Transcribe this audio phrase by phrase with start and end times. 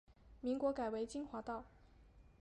[0.39, 1.63] 民国改为金华道。